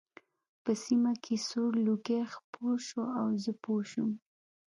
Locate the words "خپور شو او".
2.35-3.27